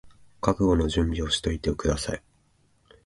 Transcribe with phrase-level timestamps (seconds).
[0.39, 2.23] 覚悟の準備をしておいてください